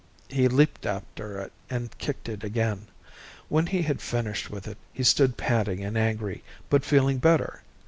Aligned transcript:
He 0.29 0.47
leaped 0.47 0.87
after 0.87 1.37
it 1.41 1.51
and 1.69 1.95
kicked 1.99 2.27
it 2.27 2.43
again. 2.43 2.87
When 3.49 3.67
he 3.67 3.83
had 3.83 4.01
finished 4.01 4.49
with 4.49 4.67
it, 4.67 4.79
he 4.91 5.03
stood 5.03 5.37
panting 5.37 5.83
and 5.85 5.95
angry, 5.95 6.43
but 6.71 6.83
feeling 6.83 7.19
better. 7.19 7.61